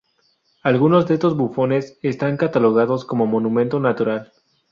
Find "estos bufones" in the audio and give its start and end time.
1.13-1.99